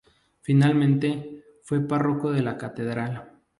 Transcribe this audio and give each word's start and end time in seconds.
Finalmente, 0.41 1.43
fue 1.61 1.79
párroco 1.87 2.31
de 2.31 2.41
la 2.41 2.57
Catedral. 2.57 3.33